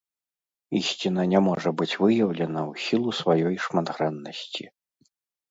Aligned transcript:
Ісціна 0.77 1.25
не 1.33 1.39
можа 1.47 1.73
быць 1.81 1.97
выяўлена 2.05 2.59
ў 2.71 2.87
сілу 2.87 3.09
сваёй 3.21 3.55
шматграннасці. 3.67 4.63